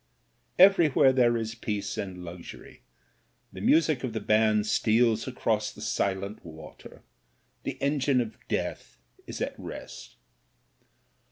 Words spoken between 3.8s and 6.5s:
of the band steals across the silent